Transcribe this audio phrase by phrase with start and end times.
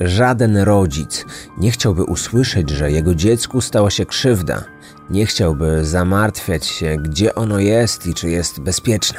[0.00, 1.24] Żaden rodzic
[1.58, 4.64] nie chciałby usłyszeć, że jego dziecku stała się krzywda.
[5.10, 9.18] Nie chciałby zamartwiać się, gdzie ono jest i czy jest bezpieczne.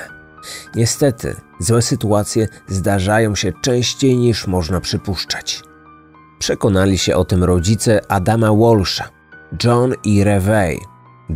[0.76, 5.64] Niestety, złe sytuacje zdarzają się częściej niż można przypuszczać.
[6.40, 9.10] Przekonali się o tym rodzice Adama Walsha,
[9.64, 10.80] John i Revey.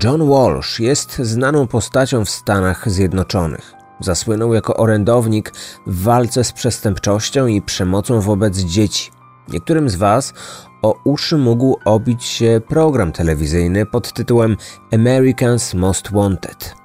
[0.04, 3.74] John Walsh jest znaną postacią w Stanach Zjednoczonych.
[4.00, 5.54] Zasłynął jako orędownik
[5.88, 9.12] w walce z przestępczością i przemocą wobec dzieci.
[9.50, 10.34] Niektórym z Was
[10.82, 14.58] o uszy mógł obić się program telewizyjny pod tytułem
[14.94, 16.76] Americans Most Wanted.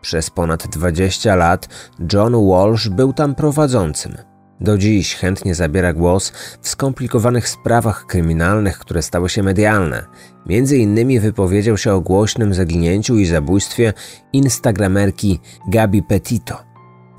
[0.00, 1.68] Przez ponad 20 lat
[2.12, 4.16] John Walsh był tam prowadzącym.
[4.60, 6.32] Do dziś chętnie zabiera głos
[6.62, 10.04] w skomplikowanych sprawach kryminalnych, które stały się medialne.
[10.46, 13.92] Między innymi wypowiedział się o głośnym zaginięciu i zabójstwie
[14.32, 16.67] instagramerki Gabi Petito.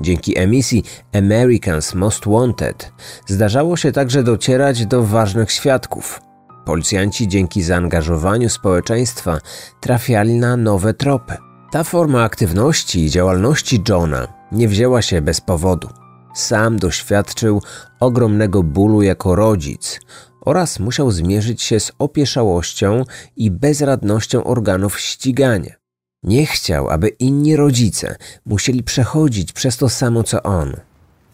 [0.02, 2.92] Dzięki emisji Americans Most Wanted
[3.28, 6.22] zdarzało się także docierać do ważnych świadków.
[6.66, 9.38] Policjanci dzięki zaangażowaniu społeczeństwa
[9.80, 11.38] trafiali na nowe tropy.
[11.72, 15.90] Ta forma aktywności i działalności Johna nie wzięła się bez powodu.
[16.34, 17.62] Sam doświadczył
[18.00, 20.00] ogromnego bólu jako rodzic
[20.42, 23.04] oraz musiał zmierzyć się z opieszałością
[23.36, 25.80] i bezradnością organów ścigania.
[26.24, 30.74] Nie chciał, aby inni rodzice musieli przechodzić przez to samo co on.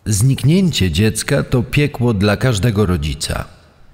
[0.05, 3.45] Zniknięcie dziecka to piekło dla każdego rodzica.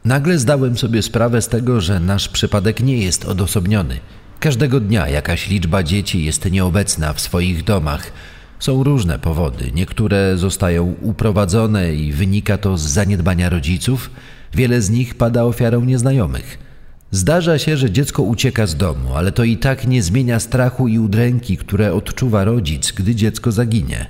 [0.05, 3.99] Nagle zdałem sobie sprawę z tego, że nasz przypadek nie jest odosobniony.
[4.39, 8.11] Każdego dnia jakaś liczba dzieci jest nieobecna w swoich domach.
[8.59, 9.71] Są różne powody.
[9.73, 14.09] Niektóre zostają uprowadzone i wynika to z zaniedbania rodziców.
[14.53, 16.70] Wiele z nich pada ofiarą nieznajomych.
[17.11, 20.99] Zdarza się, że dziecko ucieka z domu, ale to i tak nie zmienia strachu i
[20.99, 24.07] udręki, które odczuwa rodzic, gdy dziecko zaginie.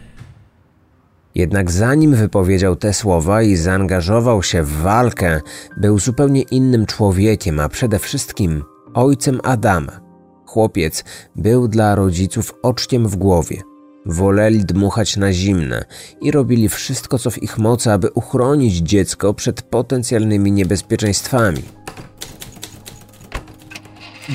[1.36, 5.42] Jednak zanim wypowiedział te słowa i zaangażował się w walkę,
[5.78, 10.02] był zupełnie innym człowiekiem, a przede wszystkim ojcem Adama.
[10.46, 11.04] Chłopiec
[11.36, 13.62] był dla rodziców oczkiem w głowie.
[14.06, 15.86] Woleli dmuchać na zimne
[16.22, 21.62] i robili wszystko, co w ich mocy, aby uchronić dziecko przed potencjalnymi niebezpieczeństwami.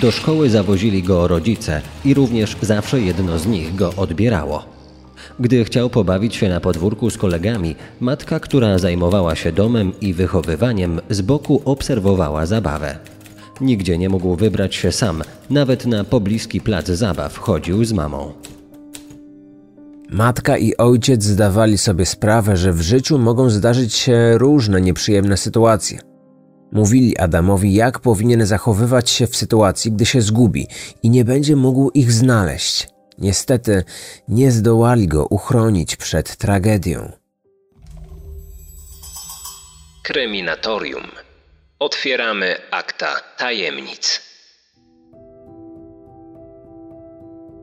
[0.00, 4.64] Do szkoły zawozili go rodzice i również zawsze jedno z nich go odbierało.
[5.40, 11.00] Gdy chciał pobawić się na podwórku z kolegami, matka, która zajmowała się domem i wychowywaniem,
[11.10, 12.98] z boku obserwowała zabawę.
[13.60, 18.32] Nigdzie nie mógł wybrać się sam, nawet na pobliski plac zabaw chodził z mamą.
[20.10, 26.16] Matka i ojciec zdawali sobie sprawę, że w życiu mogą zdarzyć się różne nieprzyjemne sytuacje.
[26.72, 30.66] Mówili Adamowi, jak powinien zachowywać się w sytuacji, gdy się zgubi
[31.03, 32.88] i nie będzie mógł ich znaleźć.
[33.19, 33.84] Niestety
[34.28, 37.12] nie zdołali go uchronić przed tragedią.
[40.03, 41.04] Kryminatorium.
[41.78, 43.06] Otwieramy akta
[43.38, 44.21] tajemnic.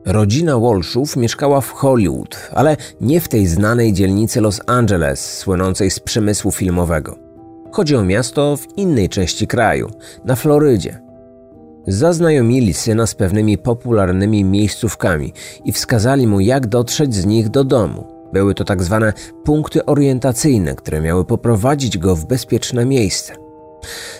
[0.06, 6.00] Rodzina Walshów mieszkała w Hollywood, ale nie w tej znanej dzielnicy Los Angeles, słynącej z
[6.00, 7.23] przemysłu filmowego.
[7.74, 9.90] Chodzi o miasto w innej części kraju,
[10.24, 11.00] na Florydzie.
[11.86, 15.32] Zaznajomili syna z pewnymi popularnymi miejscówkami
[15.64, 18.04] i wskazali mu, jak dotrzeć z nich do domu.
[18.32, 19.12] Były to tak zwane
[19.44, 23.34] punkty orientacyjne, które miały poprowadzić go w bezpieczne miejsce.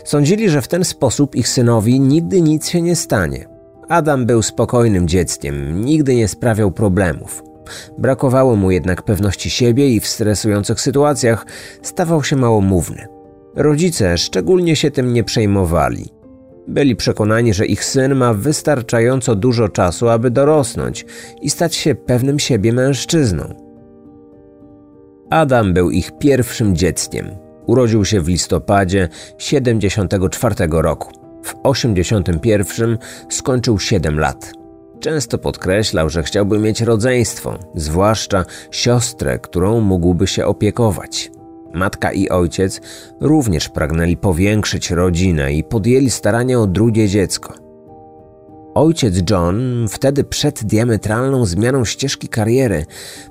[0.05, 3.49] Sądzili, że w ten sposób ich synowi nigdy nic się nie stanie.
[3.89, 7.43] Adam był spokojnym dzieckiem, nigdy nie sprawiał problemów.
[7.99, 11.47] Brakowało mu jednak pewności siebie i w stresujących sytuacjach
[11.83, 13.14] stawał się małomówny.
[13.57, 16.09] Rodzice szczególnie się tym nie przejmowali.
[16.69, 21.07] Byli przekonani, że ich syn ma wystarczająco dużo czasu, aby dorosnąć
[21.43, 23.55] i stać się pewnym siebie mężczyzną.
[25.31, 27.31] Adam był ich pierwszym dzieckiem.
[27.67, 31.13] Urodził się w listopadzie 74 roku.
[31.45, 32.99] W 81
[33.29, 34.53] skończył 7 lat.
[35.01, 41.31] Często podkreślał, że chciałby mieć rodzeństwo, zwłaszcza siostrę, którą mógłby się opiekować.
[41.75, 42.81] Matka i ojciec
[43.21, 47.55] również pragnęli powiększyć rodzinę i podjęli starania o drugie dziecko.
[48.75, 52.85] Ojciec John, wtedy przed diametralną zmianą ścieżki kariery,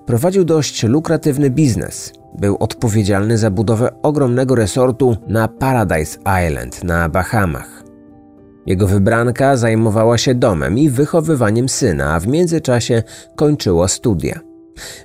[0.06, 2.14] prowadził dość lukratywny biznes.
[2.40, 7.84] Był odpowiedzialny za budowę ogromnego resortu na Paradise Island na Bahamach.
[8.66, 13.04] Jego wybranka zajmowała się domem i wychowywaniem syna, a w międzyczasie
[13.36, 14.53] kończyła studia.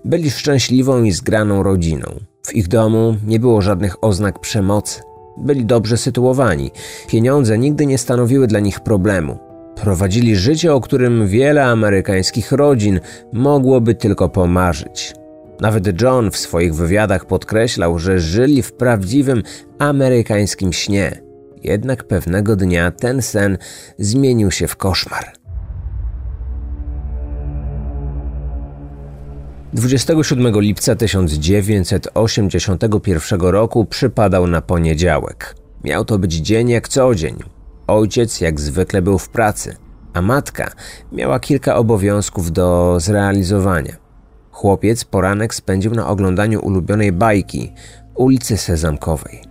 [0.04, 2.06] Byli szczęśliwą i zgraną rodziną.
[2.46, 5.00] W ich domu nie było żadnych oznak przemocy.
[5.38, 6.70] Byli dobrze sytuowani.
[7.08, 9.38] Pieniądze nigdy nie stanowiły dla nich problemu.
[9.76, 13.00] Prowadzili życie, o którym wiele amerykańskich rodzin
[13.32, 15.14] mogłoby tylko pomarzyć.
[15.60, 19.42] Nawet John w swoich wywiadach podkreślał, że żyli w prawdziwym
[19.78, 21.22] amerykańskim śnie.
[21.64, 23.58] Jednak pewnego dnia ten sen
[23.98, 25.37] zmienił się w koszmar.
[29.72, 35.54] 27 lipca 1981 roku przypadał na poniedziałek.
[35.84, 37.36] Miał to być dzień jak co dzień.
[37.86, 39.76] Ojciec jak zwykle był w pracy,
[40.14, 40.70] a matka
[41.12, 43.96] miała kilka obowiązków do zrealizowania.
[44.50, 47.72] Chłopiec poranek spędził na oglądaniu ulubionej bajki
[48.14, 49.47] ulicy Sezamkowej.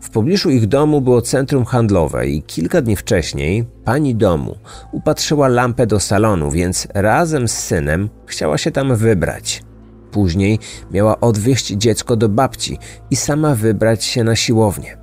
[0.00, 4.56] W pobliżu ich domu było centrum handlowe i kilka dni wcześniej pani domu
[4.92, 9.62] upatrzyła lampę do salonu, więc razem z synem chciała się tam wybrać.
[10.10, 10.58] Później
[10.90, 12.78] miała odwieźć dziecko do babci
[13.10, 14.96] i sama wybrać się na siłownię.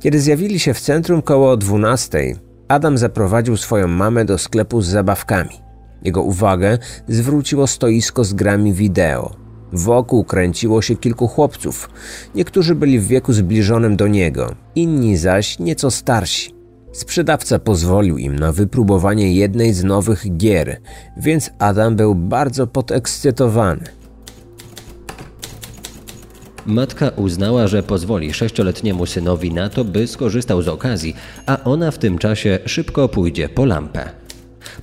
[0.00, 2.34] Kiedy zjawili się w centrum koło 12,
[2.68, 5.70] Adam zaprowadził swoją mamę do sklepu z zabawkami.
[6.02, 6.78] Jego uwagę
[7.08, 9.39] zwróciło stoisko z grami wideo.
[9.72, 11.90] Wokół kręciło się kilku chłopców.
[12.34, 16.54] Niektórzy byli w wieku zbliżonym do niego, inni zaś nieco starsi.
[16.92, 20.80] Sprzedawca pozwolił im na wypróbowanie jednej z nowych gier,
[21.16, 23.84] więc Adam był bardzo podekscytowany.
[26.66, 31.98] Matka uznała, że pozwoli sześcioletniemu synowi na to, by skorzystał z okazji, a ona w
[31.98, 34.10] tym czasie szybko pójdzie po lampę.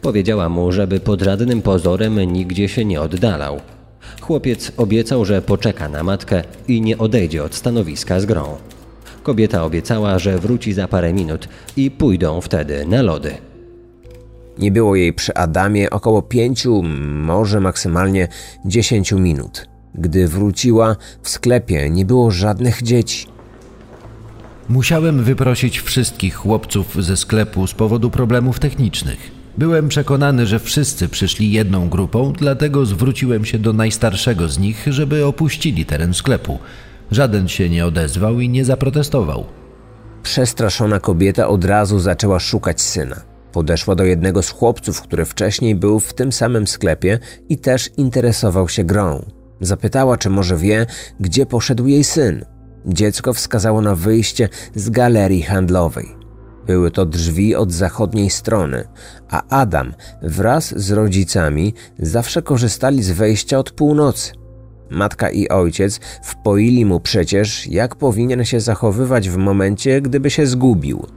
[0.01, 3.59] Powiedziała mu, żeby pod żadnym pozorem nigdzie się nie oddalał.
[4.27, 8.57] Chłopiec obiecał, że poczeka na matkę i nie odejdzie od stanowiska z grą.
[9.23, 13.37] Kobieta obiecała, że wróci za parę minut i pójdą wtedy na lody.
[14.57, 18.27] Nie było jej przy Adamie około pięciu, może maksymalnie
[18.65, 19.67] dziesięciu minut.
[19.95, 23.27] Gdy wróciła, w sklepie nie było żadnych dzieci.
[24.69, 29.36] Musiałem wyprosić wszystkich chłopców ze sklepu z powodu problemów technicznych.
[29.57, 35.25] Byłem przekonany, że wszyscy przyszli jedną grupą, dlatego zwróciłem się do najstarszego z nich, żeby
[35.25, 36.59] opuścili teren sklepu.
[37.11, 39.45] Żaden się nie odezwał i nie zaprotestował.
[40.23, 43.21] Przestraszona kobieta od razu zaczęła szukać syna.
[43.51, 47.19] Podeszła do jednego z chłopców, który wcześniej był w tym samym sklepie
[47.49, 49.25] i też interesował się grą.
[49.61, 50.85] Zapytała, czy może wie,
[51.19, 52.45] gdzie poszedł jej syn.
[52.85, 56.26] Dziecko wskazało na wyjście z galerii handlowej.
[56.67, 58.87] Były to drzwi od zachodniej strony,
[59.29, 64.31] a Adam wraz z rodzicami zawsze korzystali z wejścia od północy.
[64.89, 71.07] Matka i ojciec wpoili mu przecież, jak powinien się zachowywać w momencie, gdyby się zgubił.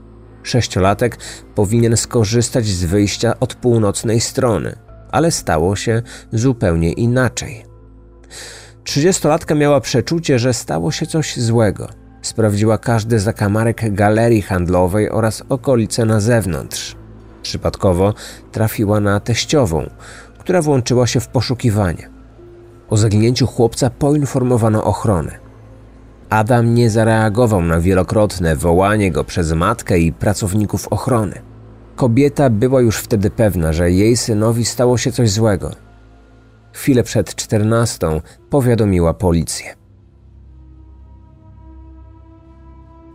[0.43, 1.17] Sześciolatek
[1.55, 4.75] powinien skorzystać z wyjścia od północnej strony,
[5.11, 6.01] ale stało się
[6.33, 7.65] zupełnie inaczej.
[8.83, 12.00] Trzydziestolatka miała przeczucie, że stało się coś złego.
[12.21, 16.95] Sprawdziła każdy zakamarek galerii handlowej oraz okolice na zewnątrz.
[17.41, 18.13] Przypadkowo
[18.51, 19.89] trafiła na teściową,
[20.39, 22.09] która włączyła się w poszukiwanie.
[22.89, 25.39] O zaginięciu chłopca poinformowano ochronę.
[26.29, 31.41] Adam nie zareagował na wielokrotne wołanie go przez matkę i pracowników ochrony.
[31.95, 35.71] Kobieta była już wtedy pewna, że jej synowi stało się coś złego.
[36.73, 39.80] Chwilę przed czternastą powiadomiła policję.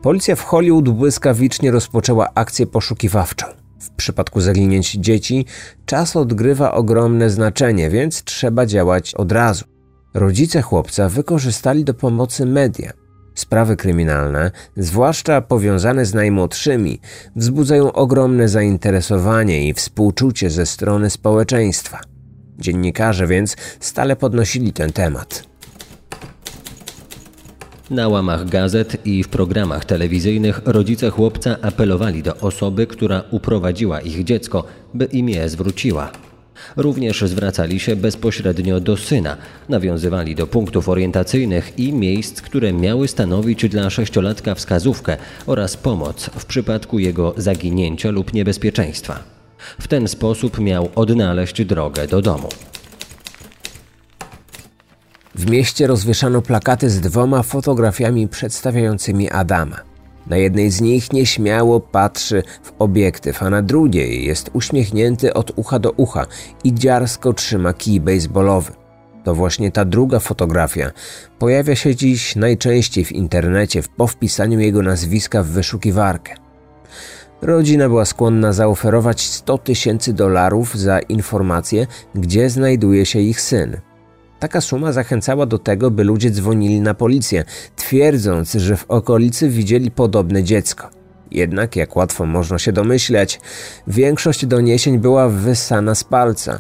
[0.06, 3.46] Policja w Hollywood błyskawicznie rozpoczęła akcję poszukiwawczą.
[3.80, 5.46] W przypadku zaginięć dzieci
[5.86, 9.64] czas odgrywa ogromne znaczenie, więc trzeba działać od razu.
[10.14, 12.92] Rodzice chłopca wykorzystali do pomocy media.
[13.34, 17.00] Sprawy kryminalne, zwłaszcza powiązane z najmłodszymi,
[17.36, 22.00] wzbudzają ogromne zainteresowanie i współczucie ze strony społeczeństwa.
[22.58, 25.55] Dziennikarze więc stale podnosili ten temat.
[27.90, 34.24] Na łamach gazet i w programach telewizyjnych rodzice chłopca apelowali do osoby, która uprowadziła ich
[34.24, 34.64] dziecko,
[34.94, 36.10] by im je zwróciła.
[36.76, 39.36] Również zwracali się bezpośrednio do syna,
[39.68, 45.16] nawiązywali do punktów orientacyjnych i miejsc, które miały stanowić dla sześciolatka wskazówkę
[45.46, 49.18] oraz pomoc w przypadku jego zaginięcia lub niebezpieczeństwa.
[49.80, 52.48] W ten sposób miał odnaleźć drogę do domu.
[55.36, 59.76] W mieście rozwieszano plakaty z dwoma fotografiami przedstawiającymi Adama.
[60.26, 65.78] Na jednej z nich nieśmiało patrzy w obiektyw, a na drugiej jest uśmiechnięty od ucha
[65.78, 66.26] do ucha
[66.64, 68.72] i dziarsko trzyma kij baseballowy.
[69.24, 70.90] To właśnie ta druga fotografia
[71.38, 76.34] pojawia się dziś najczęściej w internecie po wpisaniu jego nazwiska w wyszukiwarkę.
[77.42, 83.80] Rodzina była skłonna zaoferować 100 tysięcy dolarów za informację, gdzie znajduje się ich syn.
[84.40, 87.44] Taka suma zachęcała do tego, by ludzie dzwonili na policję,
[87.76, 90.90] twierdząc, że w okolicy widzieli podobne dziecko.
[91.30, 93.40] Jednak, jak łatwo można się domyśleć,
[93.86, 96.58] większość doniesień była wyssana z palca.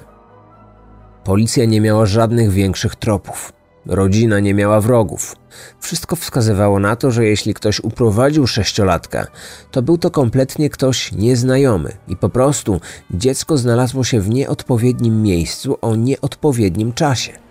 [1.24, 3.52] Policja nie miała żadnych większych tropów.
[3.86, 5.36] Rodzina nie miała wrogów.
[5.80, 9.26] Wszystko wskazywało na to, że jeśli ktoś uprowadził sześciolatka,
[9.70, 12.80] to był to kompletnie ktoś nieznajomy i po prostu
[13.10, 17.45] dziecko znalazło się w nieodpowiednim miejscu o nieodpowiednim czasie.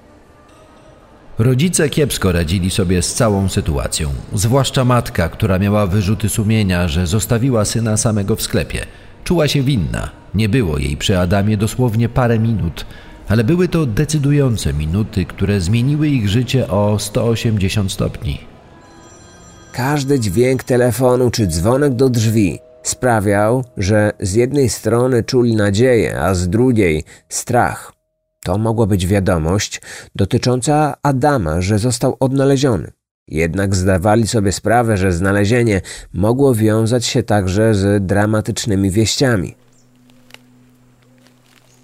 [1.39, 7.65] Rodzice kiepsko radzili sobie z całą sytuacją, zwłaszcza matka, która miała wyrzuty sumienia, że zostawiła
[7.65, 8.85] syna samego w sklepie.
[9.23, 10.09] Czuła się winna.
[10.35, 12.85] Nie było jej przy Adamie dosłownie parę minut,
[13.27, 18.39] ale były to decydujące minuty, które zmieniły ich życie o 180 stopni.
[19.71, 26.33] Każdy dźwięk telefonu czy dzwonek do drzwi sprawiał, że z jednej strony czuli nadzieję, a
[26.33, 27.94] z drugiej strach.
[28.45, 29.81] To mogła być wiadomość
[30.15, 32.91] dotycząca Adama, że został odnaleziony.
[33.27, 35.81] Jednak zdawali sobie sprawę, że znalezienie
[36.13, 39.55] mogło wiązać się także z dramatycznymi wieściami.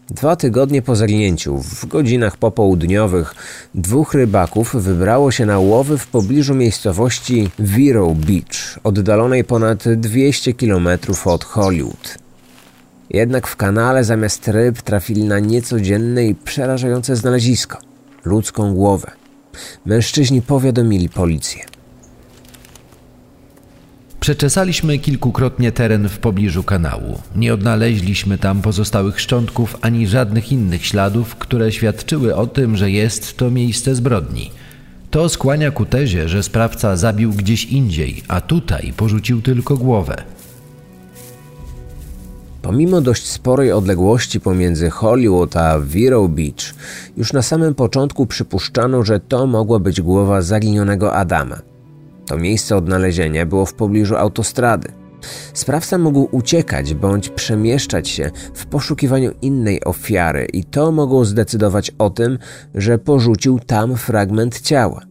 [0.09, 3.35] Dwa tygodnie po zaginięciu, w godzinach popołudniowych,
[3.75, 10.87] dwóch rybaków wybrało się na łowy w pobliżu miejscowości Vero Beach, oddalonej ponad 200 km
[11.25, 12.20] od Hollywood.
[13.13, 17.77] Jednak w kanale zamiast ryb trafili na niecodzienne i przerażające znalezisko
[18.25, 19.11] ludzką głowę.
[19.85, 21.63] Mężczyźni powiadomili policję.
[24.19, 27.19] Przeczesaliśmy kilkukrotnie teren w pobliżu kanału.
[27.35, 33.37] Nie odnaleźliśmy tam pozostałych szczątków ani żadnych innych śladów, które świadczyły o tym, że jest
[33.37, 34.51] to miejsce zbrodni.
[35.11, 40.23] To skłania ku tezie, że sprawca zabił gdzieś indziej, a tutaj porzucił tylko głowę.
[42.61, 46.73] Pomimo dość sporej odległości pomiędzy Hollywood a Vero Beach,
[47.17, 51.61] już na samym początku przypuszczano, że to mogła być głowa zaginionego Adama.
[52.27, 54.87] To miejsce odnalezienia było w pobliżu autostrady.
[55.53, 62.09] Sprawca mógł uciekać bądź przemieszczać się w poszukiwaniu innej ofiary, i to mogło zdecydować o
[62.09, 62.37] tym,
[62.75, 65.01] że porzucił tam fragment ciała.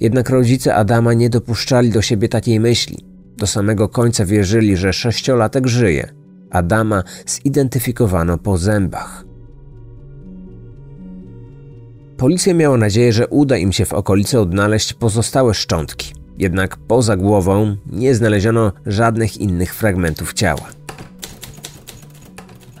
[0.00, 2.98] Jednak rodzice Adama nie dopuszczali do siebie takiej myśli.
[3.36, 6.23] Do samego końca wierzyli, że sześciolatek żyje.
[6.54, 9.24] Adama zidentyfikowano po zębach.
[12.16, 16.12] Policja miała nadzieję, że uda im się w okolicy odnaleźć pozostałe szczątki.
[16.38, 20.68] Jednak poza głową nie znaleziono żadnych innych fragmentów ciała.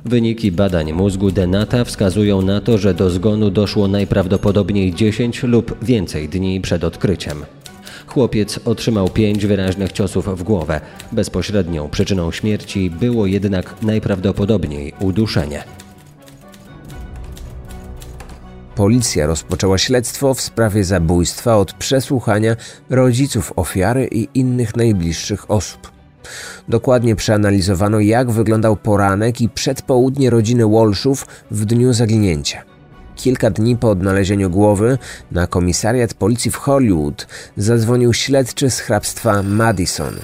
[0.04, 6.28] Wyniki badań mózgu Denata wskazują na to, że do zgonu doszło najprawdopodobniej 10 lub więcej
[6.28, 7.44] dni przed odkryciem.
[8.14, 10.80] Chłopiec otrzymał pięć wyraźnych ciosów w głowę.
[11.12, 15.64] Bezpośrednią przyczyną śmierci było jednak najprawdopodobniej uduszenie.
[18.74, 22.56] Policja rozpoczęła śledztwo w sprawie zabójstwa od przesłuchania
[22.90, 25.92] rodziców ofiary i innych najbliższych osób.
[26.68, 32.73] Dokładnie przeanalizowano, jak wyglądał poranek i przedpołudnie rodziny Walshów w dniu zaginięcia.
[33.24, 34.98] Kilka dni po odnalezieniu głowy
[35.32, 37.26] na komisariat policji w Hollywood
[37.56, 40.14] zadzwonił śledczy z hrabstwa Madison.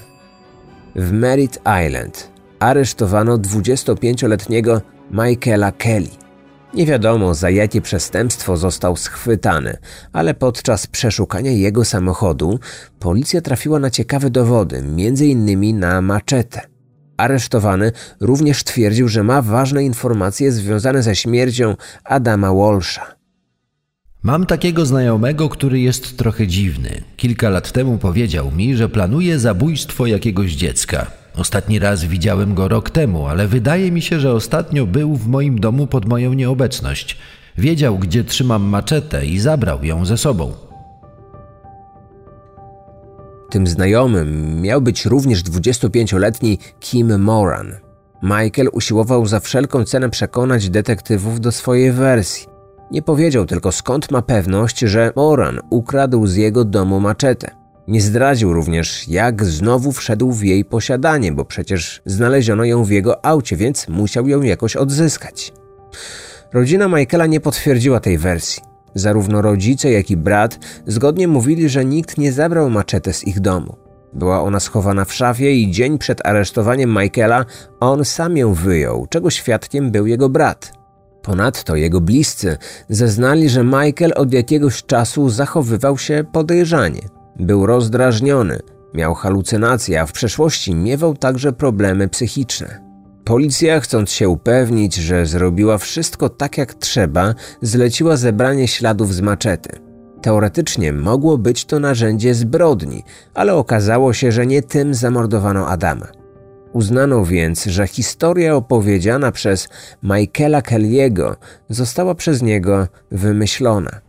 [0.96, 4.80] W Merritt Island aresztowano 25-letniego
[5.10, 6.08] Michaela Kelly.
[6.74, 9.76] Nie wiadomo za jakie przestępstwo został schwytany,
[10.12, 12.58] ale podczas przeszukania jego samochodu
[12.98, 15.78] policja trafiła na ciekawe dowody, m.in.
[15.78, 16.69] na maczetę.
[17.20, 23.06] Aresztowany również twierdził, że ma ważne informacje związane ze śmiercią Adama Walsha.
[24.22, 27.02] Mam takiego znajomego, który jest trochę dziwny.
[27.16, 31.06] Kilka lat temu powiedział mi, że planuje zabójstwo jakiegoś dziecka.
[31.34, 35.60] Ostatni raz widziałem go rok temu, ale wydaje mi się, że ostatnio był w moim
[35.60, 37.16] domu pod moją nieobecność.
[37.58, 40.69] Wiedział, gdzie trzymam maczetę i zabrał ją ze sobą.
[43.50, 47.72] Tym znajomym miał być również 25-letni Kim Moran.
[48.22, 52.46] Michael usiłował za wszelką cenę przekonać detektywów do swojej wersji.
[52.90, 57.50] Nie powiedział tylko skąd ma pewność, że Moran ukradł z jego domu maczetę.
[57.88, 63.26] Nie zdradził również, jak znowu wszedł w jej posiadanie, bo przecież znaleziono ją w jego
[63.26, 65.52] aucie, więc musiał ją jakoś odzyskać.
[66.52, 68.69] Rodzina Michaela nie potwierdziła tej wersji.
[68.94, 73.76] Zarówno rodzice, jak i brat zgodnie mówili, że nikt nie zabrał maczetę z ich domu.
[74.12, 77.44] Była ona schowana w szafie i dzień przed aresztowaniem Michaela
[77.80, 80.72] on sam ją wyjął, czego świadkiem był jego brat.
[81.22, 82.56] Ponadto jego bliscy
[82.88, 87.00] zeznali, że Michael od jakiegoś czasu zachowywał się podejrzanie.
[87.36, 88.58] Był rozdrażniony,
[88.94, 92.89] miał halucynacje, a w przeszłości miewał także problemy psychiczne.
[93.30, 99.78] Policja, chcąc się upewnić, że zrobiła wszystko tak jak trzeba, zleciła zebranie śladów z maczety.
[100.22, 103.02] Teoretycznie mogło być to narzędzie zbrodni,
[103.34, 106.06] ale okazało się, że nie tym zamordowano Adama.
[106.72, 109.68] Uznano więc, że historia opowiedziana przez
[110.02, 111.34] Michaela Kelly'ego
[111.68, 114.00] została przez niego wymyślona.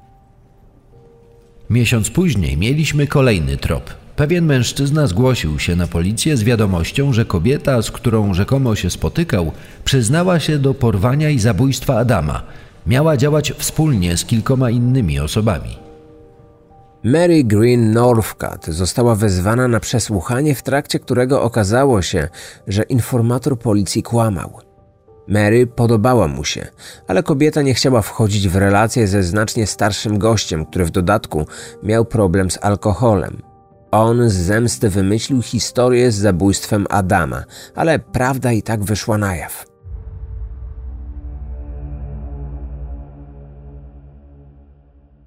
[1.70, 4.00] Miesiąc później mieliśmy kolejny trop.
[4.15, 9.51] Pewien mężczyzna zgłosił się na policję z wiadomością, że kobieta, z którą rzekomo się spotykał,
[9.84, 12.44] przyznała się do porwania i zabójstwa Adama.
[12.88, 15.80] Miała działać wspólnie z kilkoma innymi osobami.
[17.03, 22.30] Mary Green Northcutt została wezwana na przesłuchanie, w trakcie którego okazało się,
[22.68, 24.60] że informator policji kłamał.
[25.27, 26.68] Mary podobała mu się,
[27.08, 31.46] ale kobieta nie chciała wchodzić w relację ze znacznie starszym gościem, który w dodatku
[31.84, 33.50] miał problem z alkoholem.
[33.91, 37.43] On z zemsty wymyślił historię z zabójstwem Adama,
[37.75, 39.65] ale prawda i tak wyszła na jaw.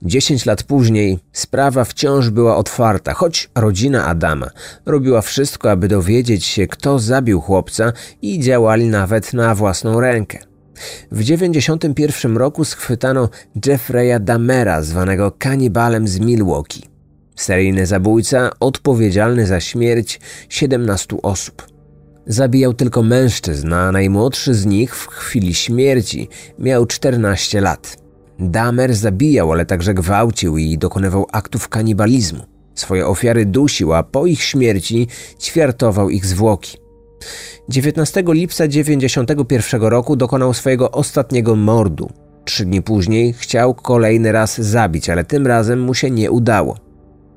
[0.02, 4.50] Dziesięć lat później sprawa wciąż była otwarta, choć rodzina Adama
[4.86, 7.92] robiła wszystko, aby dowiedzieć się, kto zabił chłopca
[8.22, 10.38] i działali nawet na własną rękę.
[11.12, 13.28] W 1991 roku schwytano
[13.66, 16.93] Jeffreya Damera, zwanego kanibalem z Milwaukee.
[17.36, 21.66] Seryjny zabójca odpowiedzialny za śmierć 17 osób.
[22.26, 27.96] Zabijał tylko mężczyzn, a najmłodszy z nich w chwili śmierci miał 14 lat.
[28.38, 32.44] Damer zabijał, ale także gwałcił i dokonywał aktów kanibalizmu.
[32.74, 35.08] Swoje ofiary dusił, a po ich śmierci
[35.40, 36.78] ćwiartował ich zwłoki.
[37.68, 42.10] 19 lipca 1991 roku dokonał swojego ostatniego mordu.
[42.44, 46.83] Trzy dni później chciał kolejny raz zabić, ale tym razem mu się nie udało.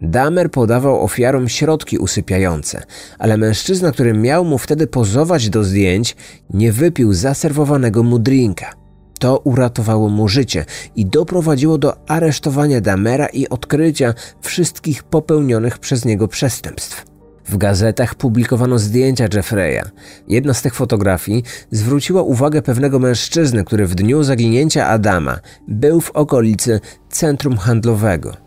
[0.01, 2.83] Damer podawał ofiarom środki usypiające,
[3.19, 6.15] ale mężczyzna, który miał mu wtedy pozować do zdjęć,
[6.53, 8.73] nie wypił zaserwowanego mu drinka.
[9.19, 16.27] To uratowało mu życie i doprowadziło do aresztowania Damera i odkrycia wszystkich popełnionych przez niego
[16.27, 17.05] przestępstw.
[17.45, 19.81] W gazetach publikowano zdjęcia Jeffreya.
[20.27, 26.11] Jedna z tych fotografii zwróciła uwagę pewnego mężczyzny, który w dniu zaginięcia Adama był w
[26.11, 28.46] okolicy centrum handlowego.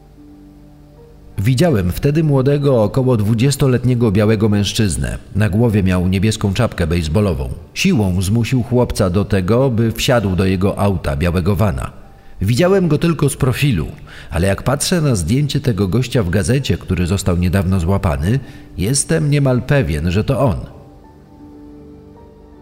[1.40, 5.18] Widziałem wtedy młodego, około dwudziestoletniego białego mężczyznę.
[5.36, 7.48] Na głowie miał niebieską czapkę bejsbolową.
[7.74, 11.92] Siłą zmusił chłopca do tego, by wsiadł do jego auta, białego wana.
[12.40, 13.86] Widziałem go tylko z profilu,
[14.30, 18.40] ale jak patrzę na zdjęcie tego gościa w gazecie, który został niedawno złapany,
[18.78, 20.56] jestem niemal pewien, że to on.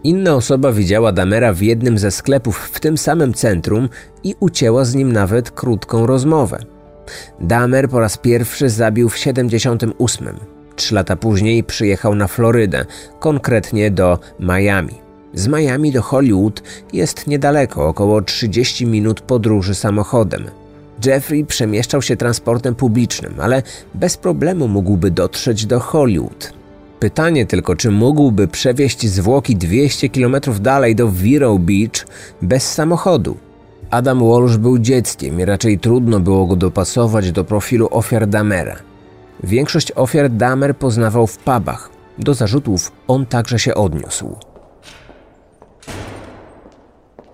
[0.03, 3.89] Inna osoba widziała Damera w jednym ze sklepów w tym samym centrum
[4.23, 6.78] i ucięła z nim nawet krótką rozmowę.
[7.39, 10.39] Damer po raz pierwszy zabił w 78.
[10.75, 12.85] Trzy lata później przyjechał na Florydę,
[13.19, 14.95] konkretnie do Miami.
[15.33, 20.43] Z Miami do Hollywood jest niedaleko, około 30 minut podróży samochodem.
[21.05, 26.53] Jeffrey przemieszczał się transportem publicznym, ale bez problemu mógłby dotrzeć do Hollywood.
[26.99, 32.07] Pytanie tylko, czy mógłby przewieźć zwłoki 200 km dalej do Vero Beach
[32.41, 33.37] bez samochodu.
[33.91, 38.75] Adam Walsh był dzieckiem i raczej trudno było go dopasować do profilu ofiar Damera.
[39.43, 41.89] Większość ofiar Damer poznawał w pubach.
[42.19, 44.35] Do zarzutów on także się odniósł.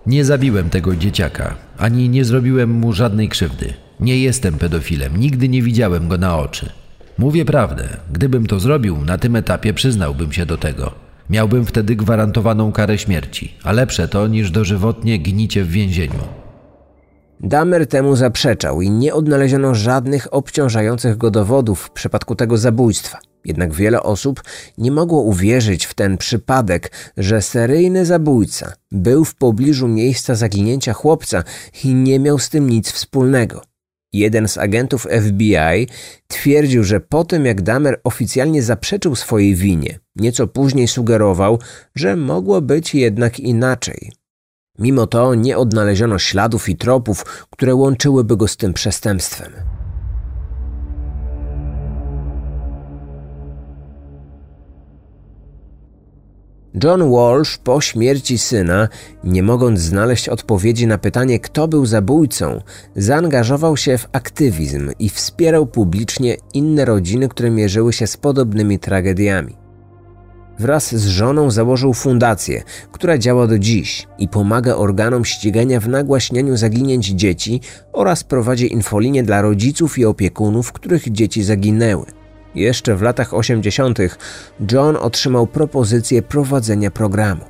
[0.05, 3.73] Nie zabiłem tego dzieciaka, ani nie zrobiłem mu żadnej krzywdy.
[3.99, 6.69] Nie jestem pedofilem, nigdy nie widziałem go na oczy.
[7.17, 10.91] Mówię prawdę, gdybym to zrobił, na tym etapie przyznałbym się do tego.
[11.29, 16.44] Miałbym wtedy gwarantowaną karę śmierci, a lepsze to niż dożywotnie gnicie w więzieniu.
[17.39, 23.19] Damer temu zaprzeczał i nie odnaleziono żadnych obciążających go dowodów w przypadku tego zabójstwa.
[23.45, 24.43] Jednak wiele osób
[24.78, 31.43] nie mogło uwierzyć w ten przypadek, że seryjny zabójca był w pobliżu miejsca zaginięcia chłopca
[31.84, 33.62] i nie miał z tym nic wspólnego.
[34.13, 35.88] Jeden z agentów FBI
[36.28, 41.60] twierdził, że po tym jak Damer oficjalnie zaprzeczył swojej winie, nieco później sugerował,
[41.95, 44.12] że mogło być jednak inaczej.
[44.79, 49.51] Mimo to nie odnaleziono śladów i tropów, które łączyłyby go z tym przestępstwem.
[56.83, 58.89] John Walsh po śmierci syna,
[59.23, 62.61] nie mogąc znaleźć odpowiedzi na pytanie, kto był zabójcą,
[62.95, 69.64] zaangażował się w aktywizm i wspierał publicznie inne rodziny, które mierzyły się z podobnymi tragediami.
[70.59, 76.57] Wraz z żoną założył fundację, która działa do dziś i pomaga organom ścigania w nagłaśnianiu
[76.57, 77.61] zaginięć dzieci
[77.93, 82.05] oraz prowadzi infolinię dla rodziców i opiekunów, których dzieci zaginęły.
[82.55, 83.99] Jeszcze w latach 80.
[84.71, 87.45] John otrzymał propozycję prowadzenia programu.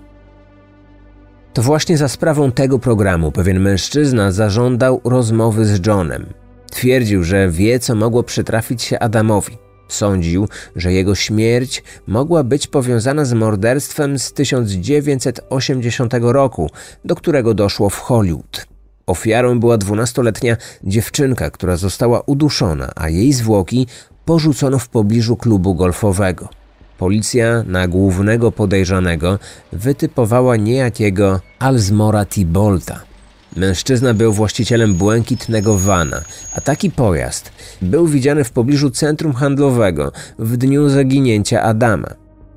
[1.54, 6.26] To właśnie za sprawą tego programu pewien mężczyzna zażądał rozmowy z Johnem.
[6.72, 9.65] Twierdził, że wie, co mogło przytrafić się Adamowi.
[9.88, 16.70] Sądził, że jego śmierć mogła być powiązana z morderstwem z 1980 roku,
[17.06, 18.66] do którego doszło w Hollywood.
[19.08, 23.88] Ofiarą była dwunastoletnia dziewczynka, która została uduszona, a jej zwłoki
[24.26, 26.50] porzucono w pobliżu klubu golfowego.
[26.98, 29.40] Policja na głównego podejrzanego
[29.74, 33.15] wytypowała niejakiego Alzmora Tibolta.
[33.56, 36.22] Mężczyzna był właścicielem błękitnego vana,
[36.54, 42.08] a taki pojazd był widziany w pobliżu centrum handlowego w dniu zaginięcia Adama.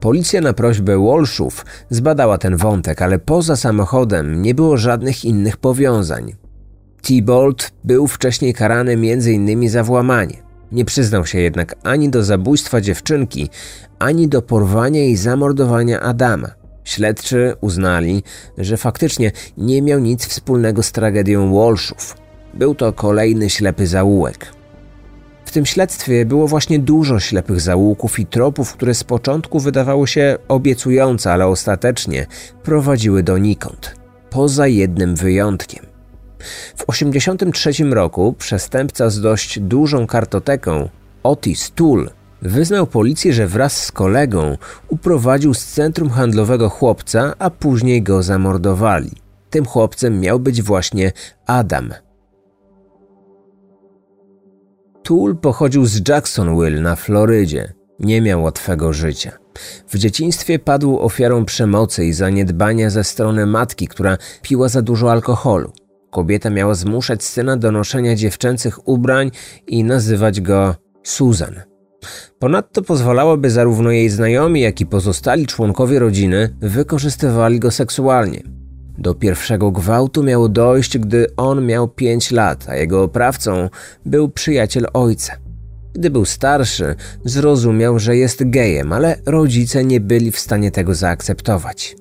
[0.01, 6.35] Policja na prośbę Walshów zbadała ten wątek, ale poza samochodem nie było żadnych innych powiązań.
[7.03, 9.69] T-Bolt był wcześniej karany m.in.
[9.69, 10.37] za włamanie.
[10.73, 13.49] Nie przyznał się jednak ani do zabójstwa dziewczynki,
[13.99, 16.58] ani do porwania i zamordowania Adama.
[16.89, 18.23] Śledczy uznali,
[18.59, 22.17] że faktycznie nie miał nic wspólnego z tragedią Walshów.
[22.55, 24.53] Był to kolejny ślepy zaułek.
[25.45, 30.39] W tym śledztwie było właśnie dużo ślepych zaułków i tropów, które z początku wydawały się
[30.49, 32.27] obiecujące, ale ostatecznie
[32.63, 33.95] prowadziły donikąd.
[34.31, 35.87] Poza jednym wyjątkiem.
[36.77, 40.89] W 1983 roku przestępca z dość dużą kartoteką,
[41.23, 42.11] Otis Tool,
[42.43, 44.57] wyznał policji, że wraz z kolegą
[44.89, 49.11] uprowadził z centrum handlowego chłopca, a później go zamordowali.
[49.51, 51.13] Tym chłopcem miał być właśnie
[51.47, 51.93] Adam,
[55.09, 57.73] Tool pochodził z Jacksonville na Florydzie.
[57.99, 59.39] Nie miał łatwego życia.
[59.89, 65.73] W dzieciństwie padł ofiarą przemocy i zaniedbania ze strony matki, która piła za dużo alkoholu.
[66.11, 69.31] Kobieta miała zmuszać syna do noszenia dziewczęcych ubrań
[69.67, 71.68] i nazywać go Susan.
[72.39, 78.43] Ponadto pozwalałoby zarówno jej znajomi, jak i pozostali członkowie rodziny wykorzystywali go seksualnie.
[78.99, 83.69] Do pierwszego gwałtu miało dojść, gdy on miał 5 lat, a jego oprawcą
[84.07, 85.37] był przyjaciel ojca.
[85.95, 91.97] Gdy był starszy, zrozumiał, że jest gejem, ale rodzice nie byli w stanie tego zaakceptować.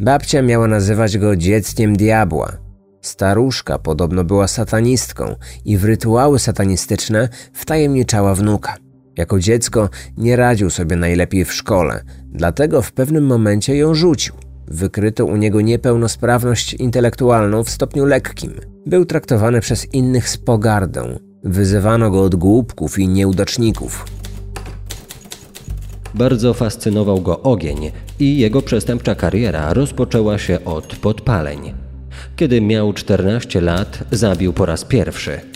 [0.00, 2.52] Babcia miała nazywać go dzieckiem diabła.
[3.00, 8.76] Staruszka podobno była satanistką i w rytuały satanistyczne wtajemniczała wnuka.
[9.20, 14.34] Jako dziecko nie radził sobie najlepiej w szkole, dlatego w pewnym momencie ją rzucił.
[14.68, 18.52] Wykryto u niego niepełnosprawność intelektualną w stopniu lekkim.
[18.86, 21.18] Był traktowany przez innych z pogardą.
[21.44, 24.04] Wyzywano go od głupków i nieudaczników.
[26.14, 31.74] Bardzo fascynował go ogień i jego przestępcza kariera rozpoczęła się od podpaleń.
[32.36, 35.49] Kiedy miał 14 lat, zabił po raz pierwszy.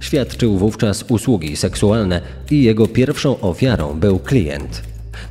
[0.00, 4.82] Świadczył wówczas usługi seksualne i jego pierwszą ofiarą był klient.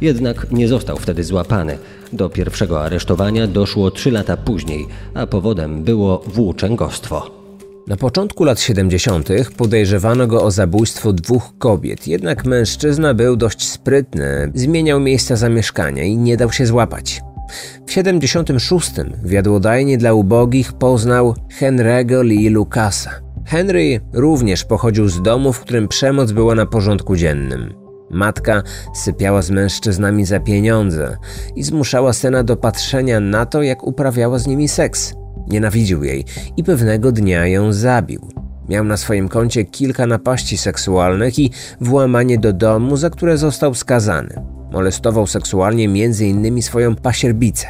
[0.01, 1.77] Jednak nie został wtedy złapany.
[2.13, 7.39] Do pierwszego aresztowania doszło trzy lata później, a powodem było włóczęgostwo.
[7.87, 9.29] Na początku lat 70.
[9.57, 16.17] podejrzewano go o zabójstwo dwóch kobiet, jednak mężczyzna był dość sprytny, zmieniał miejsca zamieszkania i
[16.17, 17.21] nie dał się złapać.
[17.85, 18.91] W 76.
[19.23, 23.28] w jadłodajni dla ubogich poznał Henry'ego Lee Lucasa.
[23.49, 27.73] Henry również pochodził z domu, w którym przemoc była na porządku dziennym.
[28.09, 31.17] Matka sypiała z mężczyznami za pieniądze
[31.55, 35.13] i zmuszała syna do patrzenia na to, jak uprawiała z nimi seks.
[35.47, 36.25] Nienawidził jej
[36.57, 38.21] i pewnego dnia ją zabił.
[38.69, 44.41] Miał na swoim koncie kilka napaści seksualnych i włamanie do domu, za które został skazany.
[44.71, 46.61] Molestował seksualnie m.in.
[46.61, 47.67] swoją pasierbicę.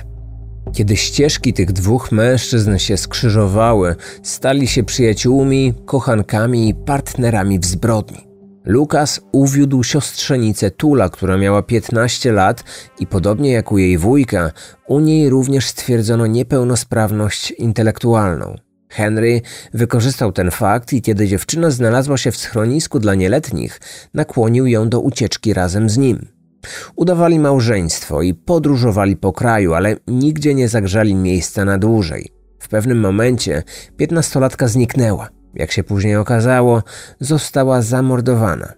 [0.74, 8.28] Kiedy ścieżki tych dwóch mężczyzn się skrzyżowały, stali się przyjaciółmi, kochankami i partnerami w zbrodni.
[8.66, 12.64] Lukas uwiódł siostrzenicę Tula, która miała 15 lat
[13.00, 14.52] i podobnie jak u jej wujka,
[14.88, 18.56] u niej również stwierdzono niepełnosprawność intelektualną.
[18.90, 19.42] Henry
[19.74, 23.82] wykorzystał ten fakt i kiedy dziewczyna znalazła się w schronisku dla nieletnich,
[24.14, 26.39] nakłonił ją do ucieczki razem z nim.
[26.96, 32.30] Udawali małżeństwo i podróżowali po kraju, ale nigdzie nie zagrzali miejsca na dłużej.
[32.60, 33.64] W pewnym momencie
[33.98, 35.30] piętnastolatka zniknęła.
[35.54, 36.84] Jak się później okazało,
[37.20, 38.74] została zamordowana.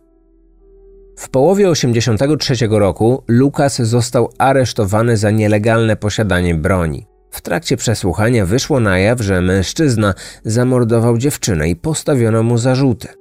[1.17, 7.08] W połowie 1983 roku Lukas został aresztowany za nielegalne posiadanie broni.
[7.32, 10.13] W trakcie przesłuchania wyszło na jaw, że mężczyzna
[10.46, 13.21] zamordował dziewczynę i postawiono mu zarzuty.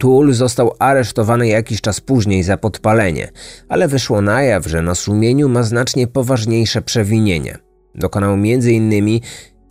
[0.00, 3.28] Tool został aresztowany jakiś czas później za podpalenie,
[3.68, 7.58] ale wyszło na jaw, że na sumieniu ma znacznie poważniejsze przewinienie.
[7.94, 9.20] Dokonał m.in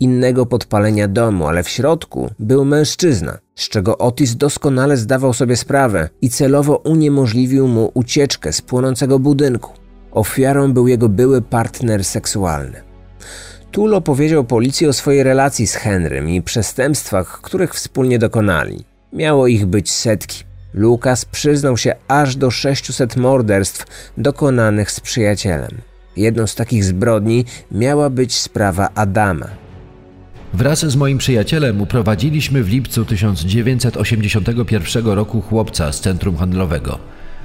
[0.00, 6.08] innego podpalenia domu, ale w środku był mężczyzna, z czego Otis doskonale zdawał sobie sprawę
[6.20, 9.72] i celowo uniemożliwił mu ucieczkę z płonącego budynku.
[10.12, 12.82] Ofiarą był jego były partner seksualny.
[13.70, 18.89] Tulo opowiedział policji o swojej relacji z Henrym i przestępstwach, których wspólnie dokonali.
[19.12, 20.44] Miało ich być setki.
[20.74, 25.70] Lukas przyznał się aż do 600 morderstw dokonanych z przyjacielem.
[26.16, 29.46] Jedną z takich zbrodni miała być sprawa Adama,
[30.54, 36.98] Wraz z moim przyjacielem uprowadziliśmy w lipcu 1981 roku chłopca z centrum handlowego.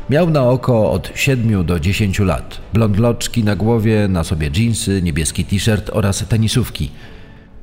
[0.09, 2.61] Miał na oko od 7 do 10 lat.
[2.73, 6.91] Blond loczki na głowie, na sobie dżinsy, niebieski t-shirt oraz tenisówki.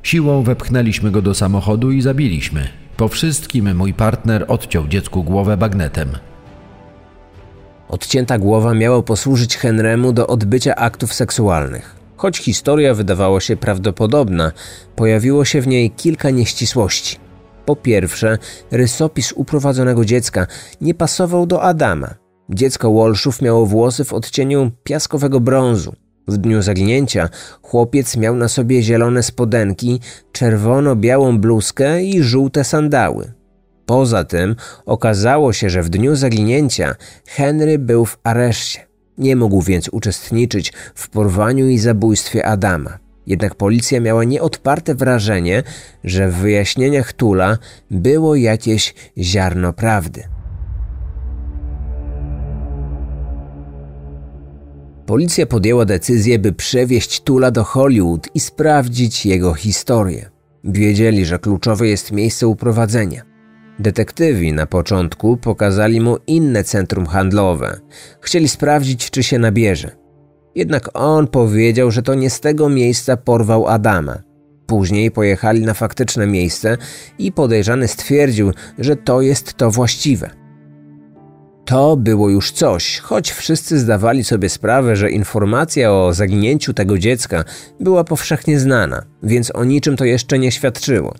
[0.03, 2.67] Siłą wepchnęliśmy go do samochodu i zabiliśmy.
[2.97, 6.17] Po wszystkim mój partner odciął dziecku głowę bagnetem.
[7.89, 11.95] Odcięta głowa miała posłużyć Henrymu do odbycia aktów seksualnych.
[12.17, 14.51] Choć historia wydawała się prawdopodobna,
[14.95, 17.17] pojawiło się w niej kilka nieścisłości.
[17.65, 18.37] Po pierwsze,
[18.71, 20.47] rysopis uprowadzonego dziecka
[20.81, 22.15] nie pasował do Adama.
[22.49, 25.93] Dziecko Walshów miało włosy w odcieniu piaskowego brązu.
[26.27, 27.29] W dniu zaginięcia
[27.61, 29.99] chłopiec miał na sobie zielone spodenki,
[30.31, 33.33] czerwono-białą bluzkę i żółte sandały.
[33.85, 34.55] Poza tym
[34.85, 36.95] okazało się, że w dniu zaginięcia
[37.27, 38.87] Henry był w areszcie.
[39.17, 42.97] Nie mógł więc uczestniczyć w porwaniu i zabójstwie Adama.
[43.27, 45.63] Jednak policja miała nieodparte wrażenie,
[46.03, 47.57] że w wyjaśnieniach Tula
[47.91, 50.32] było jakieś ziarno prawdy.
[55.05, 60.29] Policja podjęła decyzję, by przewieźć Tula do Hollywood i sprawdzić jego historię.
[60.63, 63.21] Wiedzieli, że kluczowe jest miejsce uprowadzenia.
[63.79, 67.79] Detektywi na początku pokazali mu inne centrum handlowe.
[68.21, 69.91] Chcieli sprawdzić, czy się nabierze.
[70.55, 74.17] Jednak on powiedział, że to nie z tego miejsca porwał Adama.
[74.65, 76.77] Później pojechali na faktyczne miejsce
[77.19, 80.42] i podejrzany stwierdził, że to jest to właściwe.
[81.65, 87.43] To było już coś, choć wszyscy zdawali sobie sprawę, że informacja o zaginięciu tego dziecka
[87.79, 91.15] była powszechnie znana, więc o niczym to jeszcze nie świadczyło.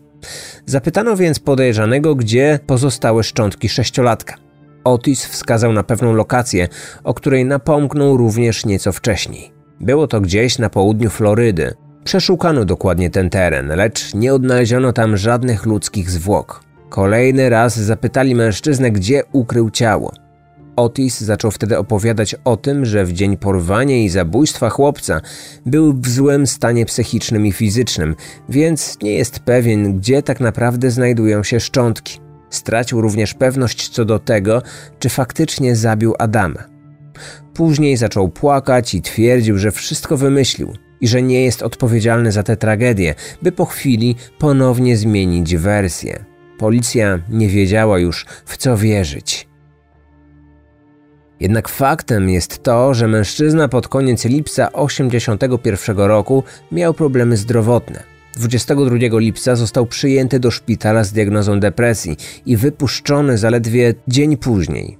[0.66, 4.36] Zapytano więc podejrzanego, gdzie pozostałe szczątki sześciolatka.
[4.84, 6.68] Otis wskazał na pewną lokację,
[7.04, 9.52] o której napomknął również nieco wcześniej.
[9.80, 11.74] Było to gdzieś na południu Florydy.
[12.04, 16.64] Przeszukano dokładnie ten teren, lecz nie odnaleziono tam żadnych ludzkich zwłok.
[16.90, 20.23] Kolejny raz zapytali mężczyznę, gdzie ukrył ciało.
[20.76, 25.22] Otis zaczął wtedy opowiadać o tym, że w dzień porwania i zabójstwa chłopca
[25.66, 28.16] był w złym stanie psychicznym i fizycznym,
[28.50, 32.20] więc nie jest pewien, gdzie tak naprawdę znajdują się szczątki.
[32.50, 34.62] Stracił również pewność co do tego,
[35.00, 36.64] czy faktycznie zabił Adama.
[37.54, 42.58] Później zaczął płakać i twierdził, że wszystko wymyślił i że nie jest odpowiedzialny za tę
[42.58, 46.26] tragedię, by po chwili ponownie zmienić wersję.
[46.58, 49.53] Policja nie wiedziała już, w co wierzyć.
[51.44, 58.04] Jednak faktem jest to, że mężczyzna pod koniec lipca 1981 roku miał problemy zdrowotne.
[58.36, 64.98] 22 lipca został przyjęty do szpitala z diagnozą depresji i wypuszczony zaledwie dzień później.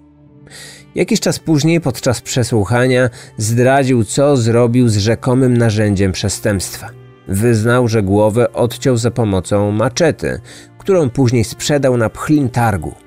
[0.96, 6.90] Jakiś czas później, podczas przesłuchania, zdradził, co zrobił z rzekomym narzędziem przestępstwa.
[7.28, 10.40] Wyznał, że głowę odciął za pomocą maczety,
[10.78, 13.03] którą później sprzedał na pchlim targu.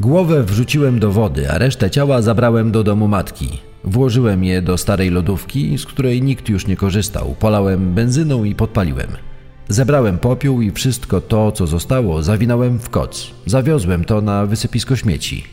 [0.00, 3.58] Głowę wrzuciłem do wody, a resztę ciała zabrałem do domu matki.
[3.84, 7.34] Włożyłem je do starej lodówki, z której nikt już nie korzystał.
[7.40, 9.08] Polałem benzyną i podpaliłem.
[9.68, 13.30] Zebrałem popiół i wszystko to, co zostało, zawinąłem w koc.
[13.46, 15.44] Zawiozłem to na wysypisko śmieci.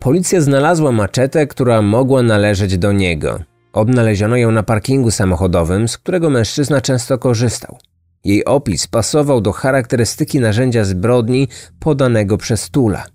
[0.00, 3.38] Policja znalazła maczetę, która mogła należeć do niego.
[3.72, 7.78] Odnaleziono ją na parkingu samochodowym, z którego mężczyzna często korzystał.
[8.24, 11.48] Jej opis pasował do charakterystyki narzędzia zbrodni
[11.80, 13.06] podanego przez Tula.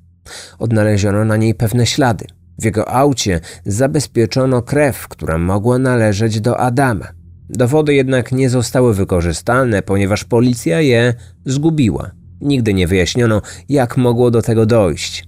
[0.59, 2.25] Odnaleziono na niej pewne ślady.
[2.59, 7.07] W jego aucie zabezpieczono krew, która mogła należeć do Adama.
[7.49, 11.13] Dowody jednak nie zostały wykorzystane, ponieważ policja je
[11.45, 12.11] zgubiła.
[12.41, 15.27] Nigdy nie wyjaśniono, jak mogło do tego dojść.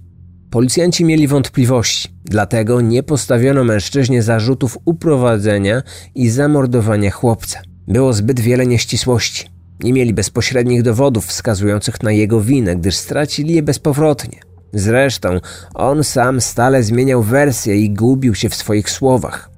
[0.50, 5.82] Policjanci mieli wątpliwości, dlatego nie postawiono mężczyźnie zarzutów uprowadzenia
[6.14, 7.60] i zamordowania chłopca.
[7.88, 9.48] Było zbyt wiele nieścisłości.
[9.80, 14.45] Nie mieli bezpośrednich dowodów wskazujących na jego winę, gdyż stracili je bezpowrotnie.
[14.76, 15.40] Zresztą
[15.74, 19.50] on sam stale zmieniał wersję i gubił się w swoich słowach.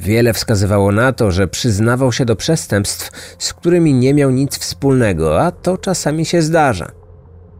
[0.00, 5.42] Wiele wskazywało na to, że przyznawał się do przestępstw, z którymi nie miał nic wspólnego,
[5.42, 6.92] a to czasami się zdarza.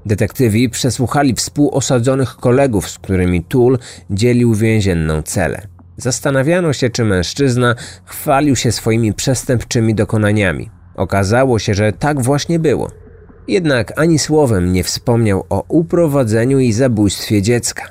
[0.07, 3.79] Detektywi przesłuchali współosadzonych kolegów, z którymi Tull
[4.11, 5.67] dzielił więzienną celę.
[5.97, 10.71] Zastanawiano się, czy mężczyzna chwalił się swoimi przestępczymi dokonaniami.
[10.95, 13.02] Okazało się, że tak właśnie było.
[13.49, 17.83] Jednak ani słowem nie wspomniał o uprowadzeniu i zabójstwie dziecka.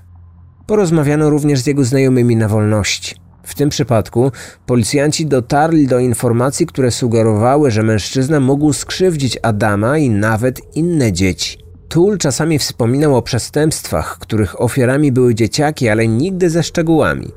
[0.68, 3.16] Porozmawiano również z jego znajomymi na wolności.
[3.44, 4.32] W tym przypadku
[4.66, 11.58] policjanci dotarli do informacji, które sugerowały, że mężczyzna mógł skrzywdzić Adama i nawet inne dzieci.
[11.88, 17.32] Tul czasami wspominał o przestępstwach, których ofiarami były dzieciaki, ale nigdy ze szczegółami.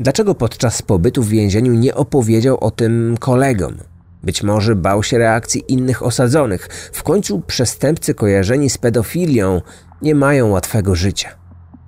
[0.00, 3.74] Dlaczego podczas pobytu w więzieniu nie opowiedział o tym kolegom?
[4.22, 6.68] Być może bał się reakcji innych osadzonych.
[6.92, 9.60] W końcu przestępcy kojarzeni z pedofilią
[10.02, 11.30] nie mają łatwego życia.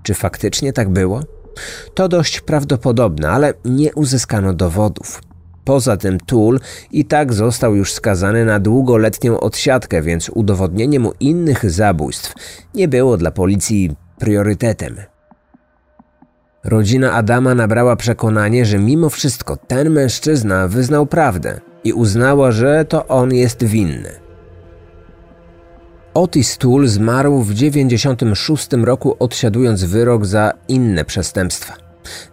[0.03, 1.21] Czy faktycznie tak było?
[1.95, 5.21] To dość prawdopodobne, ale nie uzyskano dowodów.
[5.65, 6.61] Poza tym Tool
[6.93, 12.35] i tak został już skazany na długoletnią odsiadkę, więc udowodnienie mu innych zabójstw
[12.75, 14.97] nie było dla policji priorytetem.
[16.65, 23.07] Rodzina Adama nabrała przekonanie, że mimo wszystko ten mężczyzna wyznał prawdę i uznała, że to
[23.07, 24.11] on jest winny.
[26.15, 31.75] Otis Tool zmarł w 96 roku odsiadując wyrok za inne przestępstwa.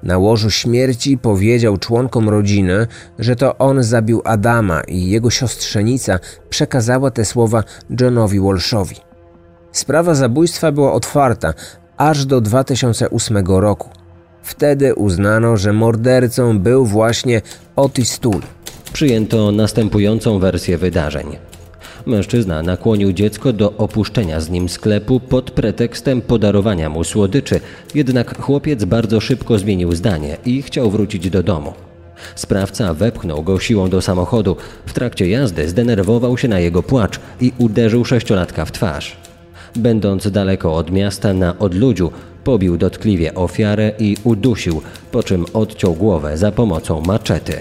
[0.03, 2.87] Na łożu śmierci powiedział członkom rodziny,
[3.19, 7.63] że to on zabił Adama i jego siostrzenica przekazała te słowa
[7.99, 8.95] Johnowi Walshowi.
[9.71, 11.53] Sprawa zabójstwa była otwarta
[11.97, 13.89] aż do 2008 roku.
[14.43, 17.41] Wtedy uznano, że mordercą był właśnie
[17.75, 18.60] Otis Toole.
[18.93, 21.37] Przyjęto następującą wersję wydarzeń.
[22.05, 27.59] Mężczyzna nakłonił dziecko do opuszczenia z nim sklepu pod pretekstem podarowania mu słodyczy,
[27.95, 31.73] jednak chłopiec bardzo szybko zmienił zdanie i chciał wrócić do domu.
[32.35, 34.55] Sprawca wepchnął go siłą do samochodu.
[34.85, 39.17] W trakcie jazdy zdenerwował się na jego płacz i uderzył sześciolatka w twarz.
[39.75, 42.11] Będąc daleko od miasta na odludziu,
[42.43, 47.53] pobił dotkliwie ofiarę i udusił, po czym odciął głowę za pomocą maczety.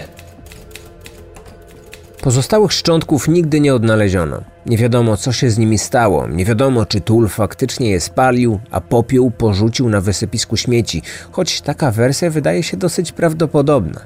[2.21, 4.41] Pozostałych szczątków nigdy nie odnaleziono.
[4.65, 6.27] Nie wiadomo, co się z nimi stało.
[6.27, 11.91] Nie wiadomo, czy Tul faktycznie je spalił, a popiół porzucił na wysypisku śmieci, choć taka
[11.91, 14.01] wersja wydaje się dosyć prawdopodobna.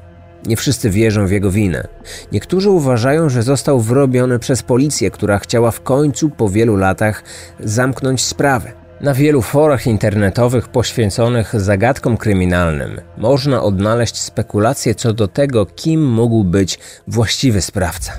[0.46, 1.88] Nie wszyscy wierzą w jego winę.
[2.32, 7.24] Niektórzy uważają, że został wrobiony przez policję, która chciała w końcu po wielu latach
[7.60, 8.85] zamknąć sprawę.
[9.02, 16.44] Na wielu forach internetowych poświęconych zagadkom kryminalnym można odnaleźć spekulacje co do tego, kim mógł
[16.44, 18.14] być właściwy sprawca.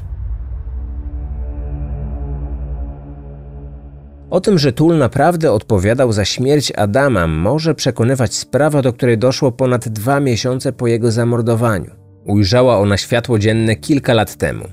[4.30, 9.52] O tym, że Tul naprawdę odpowiadał za śmierć Adama, może przekonywać sprawa, do której doszło
[9.52, 11.90] ponad dwa miesiące po jego zamordowaniu.
[12.24, 14.64] Ujrzała ona światło dzienne kilka lat temu.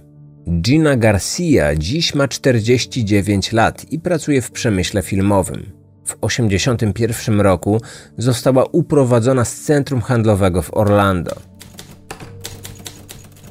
[0.61, 5.83] Gina Garcia dziś ma 49 lat i pracuje w przemyśle filmowym.
[6.05, 7.81] W 1981 roku
[8.17, 11.35] została uprowadzona z centrum handlowego w Orlando.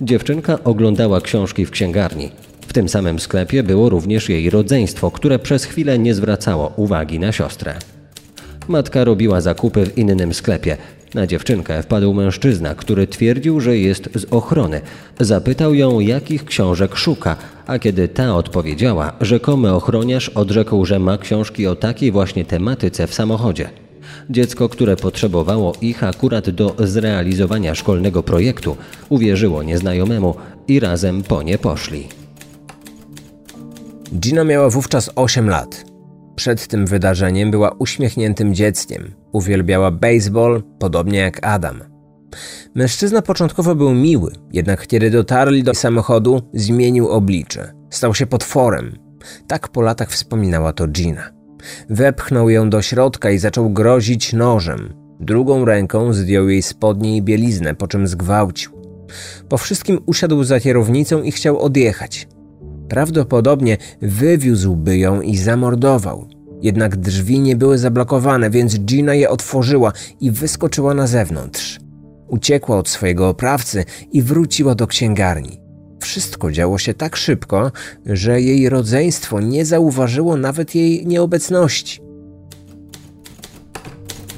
[0.00, 2.32] Dziewczynka oglądała książki w księgarni.
[2.68, 7.32] W tym samym sklepie było również jej rodzeństwo, które przez chwilę nie zwracało uwagi na
[7.32, 7.74] siostrę.
[8.68, 10.76] Matka robiła zakupy w innym sklepie.
[11.14, 14.81] Na dziewczynkę wpadł mężczyzna, który twierdził, że jest z ochrony.
[15.20, 21.66] Zapytał ją, jakich książek szuka, a kiedy ta odpowiedziała, rzekomy ochroniarz odrzekł, że ma książki
[21.66, 23.70] o takiej właśnie tematyce w samochodzie.
[24.31, 28.77] Dziecko, które potrzebowało ich akurat do zrealizowania szkolnego projektu,
[29.09, 30.35] uwierzyło nieznajomemu
[30.68, 32.09] i razem po nie poszli.
[34.14, 35.91] Gina miała wówczas 8 lat.
[36.35, 39.14] Przed tym wydarzeniem była uśmiechniętym dzieckiem.
[39.33, 41.81] Uwielbiała baseball, podobnie jak Adam.
[42.75, 47.73] Mężczyzna początkowo był miły, jednak kiedy dotarli do samochodu, zmienił oblicze.
[47.90, 48.99] Stał się potworem.
[49.47, 51.31] Tak po latach wspominała to Gina.
[51.90, 54.95] Wepchnął ją do środka i zaczął grozić nożem.
[55.21, 58.73] Drugą ręką zdjął jej spodnie i bieliznę, po czym zgwałcił.
[59.49, 62.29] Po wszystkim usiadł za kierownicą i chciał odjechać.
[62.92, 66.28] Prawdopodobnie wywiózłby ją i zamordował.
[66.62, 71.81] Jednak drzwi nie były zablokowane, więc Gina je otworzyła i wyskoczyła na zewnątrz.
[72.28, 75.61] Uciekła od swojego oprawcy i wróciła do księgarni.
[76.00, 77.72] Wszystko działo się tak szybko,
[78.07, 82.00] że jej rodzeństwo nie zauważyło nawet jej nieobecności.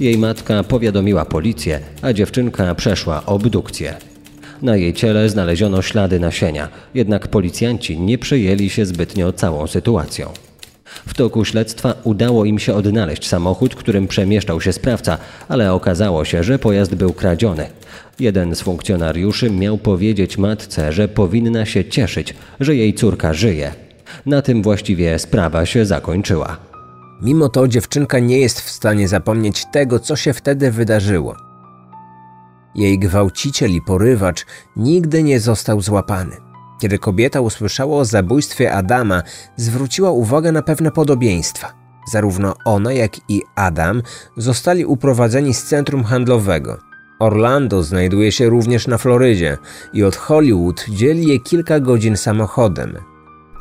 [0.00, 4.13] Jej matka powiadomiła policję, a dziewczynka przeszła obdukcję.
[4.62, 10.28] Na jej ciele znaleziono ślady nasienia, jednak policjanci nie przejęli się zbytnio całą sytuacją.
[11.06, 16.42] W toku śledztwa udało im się odnaleźć samochód, którym przemieszczał się sprawca, ale okazało się,
[16.44, 17.66] że pojazd był kradziony.
[18.20, 23.72] Jeden z funkcjonariuszy miał powiedzieć matce, że powinna się cieszyć, że jej córka żyje.
[24.26, 26.56] Na tym właściwie sprawa się zakończyła.
[27.22, 31.53] Mimo to dziewczynka nie jest w stanie zapomnieć tego, co się wtedy wydarzyło.
[32.74, 34.46] Jej gwałciciel i porywacz
[34.76, 36.36] nigdy nie został złapany.
[36.80, 39.22] Kiedy kobieta usłyszała o zabójstwie Adama,
[39.56, 41.72] zwróciła uwagę na pewne podobieństwa.
[42.12, 44.02] Zarówno ona, jak i Adam
[44.36, 46.78] zostali uprowadzeni z centrum handlowego.
[47.18, 49.58] Orlando znajduje się również na Florydzie
[49.92, 52.98] i od Hollywood dzieli je kilka godzin samochodem.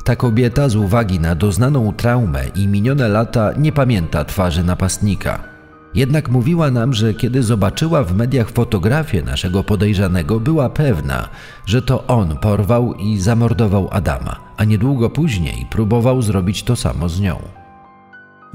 [0.04, 5.53] Ta kobieta z uwagi na doznaną traumę i minione lata nie pamięta twarzy napastnika.
[5.94, 11.28] Jednak mówiła nam, że kiedy zobaczyła w mediach fotografię naszego podejrzanego, była pewna,
[11.66, 17.20] że to on porwał i zamordował Adama, a niedługo później próbował zrobić to samo z
[17.20, 17.38] nią.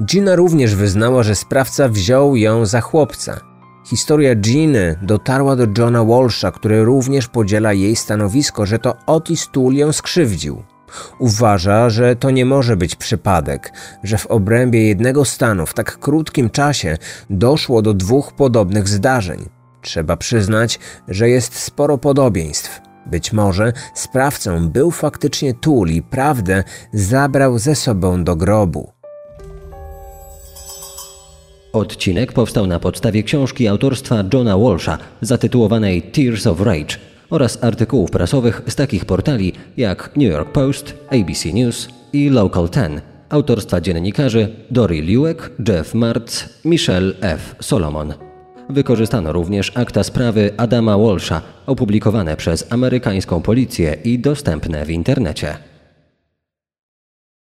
[0.05, 3.39] Gina również wyznała, że sprawca wziął ją za chłopca.
[3.85, 9.91] Historia Giny dotarła do Johna Walsha, który również podziela jej stanowisko, że to Otis ją
[9.91, 10.63] skrzywdził.
[11.19, 13.73] Uważa, że to nie może być przypadek,
[14.03, 16.97] że w obrębie jednego stanu w tak krótkim czasie
[17.29, 19.49] doszło do dwóch podobnych zdarzeń.
[19.81, 22.81] Trzeba przyznać, że jest sporo podobieństw.
[23.05, 26.63] Być może sprawcą był faktycznie Tool i prawdę
[26.93, 28.91] zabrał ze sobą do grobu.
[31.73, 38.61] Odcinek powstał na podstawie książki autorstwa Johna Walsha zatytułowanej Tears of Rage oraz artykułów prasowych
[38.67, 45.01] z takich portali jak New York Post, ABC News i Local 10 autorstwa dziennikarzy Dory
[45.01, 47.55] Liłek, Jeff Martz, Michelle F.
[47.61, 48.13] Solomon.
[48.69, 55.68] Wykorzystano również akta sprawy Adama Walsha opublikowane przez amerykańską policję i dostępne w internecie.